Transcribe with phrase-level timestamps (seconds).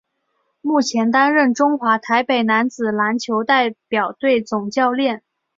[0.61, 5.21] 目前担任中华台北男子篮球代表队总教练。